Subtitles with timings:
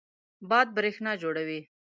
[0.49, 1.59] باد برېښنا جوړوي.